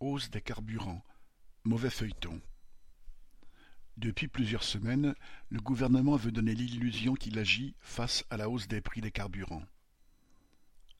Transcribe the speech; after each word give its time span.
Hausse 0.00 0.30
des 0.30 0.40
carburants, 0.40 1.02
mauvais 1.64 1.90
feuilleton. 1.90 2.40
Depuis 3.96 4.28
plusieurs 4.28 4.62
semaines, 4.62 5.16
le 5.48 5.60
gouvernement 5.60 6.14
veut 6.14 6.30
donner 6.30 6.54
l'illusion 6.54 7.14
qu'il 7.14 7.36
agit 7.36 7.74
face 7.80 8.24
à 8.30 8.36
la 8.36 8.48
hausse 8.48 8.68
des 8.68 8.80
prix 8.80 9.00
des 9.00 9.10
carburants. 9.10 9.64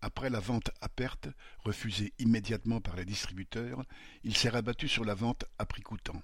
Après 0.01 0.31
la 0.31 0.41
vente 0.41 0.73
à 0.81 0.89
perte, 0.89 1.29
refusée 1.61 2.13
immédiatement 2.19 2.81
par 2.81 2.97
les 2.97 3.05
distributeurs, 3.05 3.85
il 4.25 4.37
s'est 4.37 4.49
rabattu 4.49 4.89
sur 4.89 5.05
la 5.05 5.15
vente 5.15 5.45
à 5.59 5.67
prix 5.67 5.83
coûtant. 5.83 6.21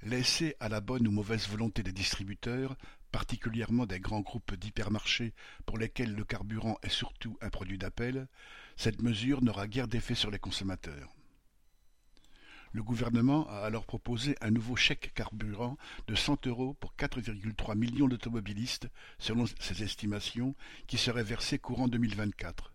Laissé 0.00 0.56
à 0.60 0.70
la 0.70 0.80
bonne 0.80 1.06
ou 1.06 1.10
mauvaise 1.10 1.46
volonté 1.46 1.82
des 1.82 1.92
distributeurs, 1.92 2.74
particulièrement 3.16 3.86
des 3.86 3.98
grands 3.98 4.20
groupes 4.20 4.54
d'hypermarchés 4.56 5.32
pour 5.64 5.78
lesquels 5.78 6.12
le 6.12 6.22
carburant 6.22 6.76
est 6.82 6.90
surtout 6.90 7.38
un 7.40 7.48
produit 7.48 7.78
d'appel, 7.78 8.28
cette 8.76 9.00
mesure 9.00 9.42
n'aura 9.42 9.68
guère 9.68 9.88
d'effet 9.88 10.14
sur 10.14 10.30
les 10.30 10.38
consommateurs. 10.38 11.14
Le 12.72 12.82
gouvernement 12.82 13.48
a 13.48 13.60
alors 13.60 13.86
proposé 13.86 14.36
un 14.42 14.50
nouveau 14.50 14.76
chèque 14.76 15.14
carburant 15.14 15.78
de 16.08 16.14
cent 16.14 16.36
euros 16.46 16.74
pour 16.74 16.92
4,3 16.98 17.74
millions 17.74 18.06
d'automobilistes, 18.06 18.90
selon 19.18 19.46
ses 19.46 19.82
estimations, 19.82 20.54
qui 20.86 20.98
serait 20.98 21.24
versé 21.24 21.58
courant 21.58 21.88
2024. 21.88 22.74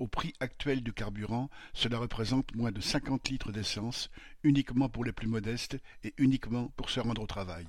Au 0.00 0.08
prix 0.08 0.32
actuel 0.40 0.82
du 0.82 0.92
carburant, 0.92 1.48
cela 1.74 1.98
représente 1.98 2.56
moins 2.56 2.72
de 2.72 2.80
50 2.80 3.28
litres 3.28 3.52
d'essence, 3.52 4.10
uniquement 4.42 4.88
pour 4.88 5.04
les 5.04 5.12
plus 5.12 5.28
modestes 5.28 5.78
et 6.02 6.12
uniquement 6.18 6.72
pour 6.76 6.90
se 6.90 6.98
rendre 6.98 7.22
au 7.22 7.26
travail. 7.28 7.68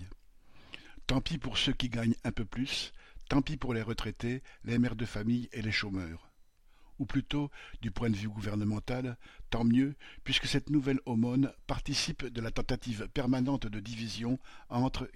Tant 1.07 1.21
pis 1.21 1.37
pour 1.37 1.57
ceux 1.57 1.73
qui 1.73 1.89
gagnent 1.89 2.15
un 2.23 2.31
peu 2.31 2.45
plus, 2.45 2.93
tant 3.29 3.41
pis 3.41 3.57
pour 3.57 3.73
les 3.73 3.81
retraités, 3.81 4.41
les 4.63 4.79
mères 4.79 4.95
de 4.95 5.05
famille 5.05 5.49
et 5.51 5.61
les 5.61 5.71
chômeurs 5.71 6.33
ou 6.99 7.05
plutôt, 7.05 7.51
du 7.81 7.91
point 7.91 8.09
de 8.09 8.15
vue 8.15 8.29
gouvernemental, 8.29 9.17
tant 9.49 9.63
mieux, 9.63 9.95
puisque 10.23 10.47
cette 10.47 10.69
nouvelle 10.69 10.99
aumône 11.05 11.51
participe 11.67 12.25
de 12.25 12.41
la 12.41 12.51
tentative 12.51 13.07
permanente 13.13 13.67
de 13.67 13.79
division 13.79 14.39
entre 14.69 15.09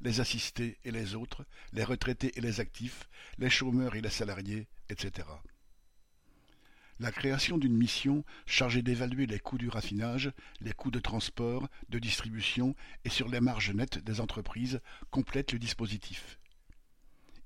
les 0.00 0.20
assistés 0.20 0.78
et 0.84 0.90
les 0.90 1.14
autres, 1.14 1.44
les 1.72 1.84
retraités 1.84 2.32
et 2.36 2.40
les 2.40 2.60
actifs, 2.60 3.08
les 3.38 3.50
chômeurs 3.50 3.94
et 3.94 4.00
les 4.00 4.10
salariés, 4.10 4.68
etc. 4.88 5.28
La 7.02 7.10
création 7.10 7.58
d'une 7.58 7.76
mission 7.76 8.24
chargée 8.46 8.80
d'évaluer 8.80 9.26
les 9.26 9.40
coûts 9.40 9.58
du 9.58 9.68
raffinage, 9.68 10.30
les 10.60 10.72
coûts 10.72 10.92
de 10.92 11.00
transport, 11.00 11.66
de 11.88 11.98
distribution 11.98 12.76
et 13.04 13.08
sur 13.08 13.28
les 13.28 13.40
marges 13.40 13.72
nettes 13.72 13.98
des 13.98 14.20
entreprises 14.20 14.80
complète 15.10 15.52
le 15.52 15.58
dispositif. 15.58 16.38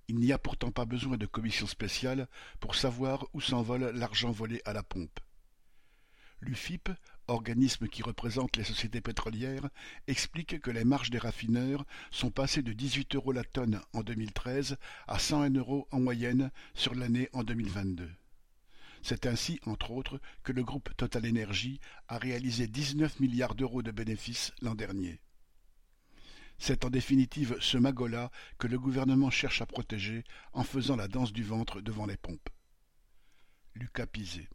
Il 0.09 0.17
n'y 0.17 0.31
a 0.31 0.39
pourtant 0.39 0.73
pas 0.73 0.85
besoin 0.85 1.17
de 1.17 1.25
commission 1.25 1.67
spéciale 1.67 2.29
pour 2.61 2.75
savoir 2.75 3.25
où 3.33 3.41
s'envole 3.41 3.93
l'argent 3.95 4.31
volé 4.31 4.61
à 4.67 4.75
la 4.75 4.83
pompe. 4.83 5.21
L'UFIP, 6.43 6.91
organisme 7.27 7.89
qui 7.89 8.03
représente 8.03 8.59
les 8.59 8.65
sociétés 8.65 9.01
pétrolières, 9.01 9.71
explique 10.07 10.61
que 10.61 10.71
les 10.71 10.85
marges 10.85 11.09
des 11.09 11.17
raffineurs 11.17 11.87
sont 12.11 12.31
passées 12.31 12.61
de 12.61 12.75
18 12.75 13.15
euros 13.15 13.33
la 13.33 13.43
tonne 13.43 13.81
en 13.95 14.03
2013 14.03 14.77
à 15.09 15.19
101 15.19 15.55
euros 15.55 15.89
en 15.93 16.01
moyenne 16.01 16.51
sur 16.75 16.95
l'année 16.95 17.31
en 17.33 17.43
2022. 17.43 18.11
C'est 19.09 19.27
ainsi, 19.27 19.61
entre 19.67 19.93
autres, 19.93 20.21
que 20.43 20.51
le 20.51 20.65
groupe 20.65 20.91
Total 20.97 21.25
Energy 21.29 21.79
a 22.09 22.19
réalisé 22.19 22.67
19 22.67 23.21
milliards 23.21 23.55
d'euros 23.55 23.81
de 23.81 23.93
bénéfices 23.93 24.53
l'an 24.63 24.75
dernier. 24.75 25.21
C'est 26.59 26.85
en 26.85 26.91
définitive 26.91 27.57
ce 27.61 27.79
magot-là 27.79 28.33
que 28.59 28.67
le 28.67 28.81
gouvernement 28.81 29.31
cherche 29.31 29.63
à 29.63 29.67
protéger 29.67 30.25
en 30.53 30.65
faisant 30.65 30.97
la 30.97 31.07
danse 31.07 31.33
du 31.33 31.45
ventre 31.45 31.81
devant 31.81 32.07
les 32.07 32.17
pompes. 32.17 32.51
Lucas 33.77 34.09
Pizet 34.09 34.49